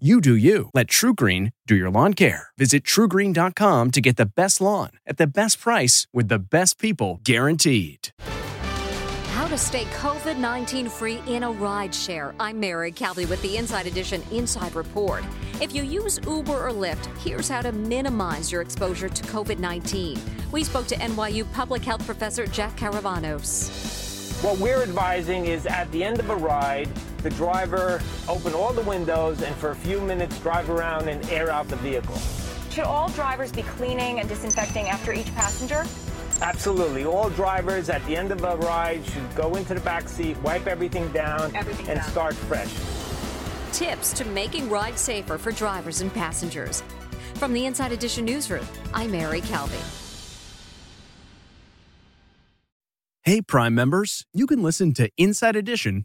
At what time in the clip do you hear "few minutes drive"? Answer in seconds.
29.74-30.68